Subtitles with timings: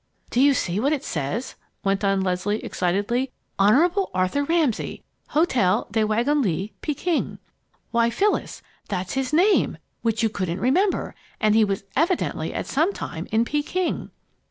[0.31, 1.53] "Do you see what it says?"
[1.83, 3.31] went on Leslie, excitedly.
[3.59, 7.37] "'Honorable Arthur Ramsay, Hotel des Wagons Lits, Peking'.
[7.91, 12.93] Why, Phyllis, that's his name (which you couldn't remember!) and he was evidently at some
[12.93, 14.09] time in Peking!"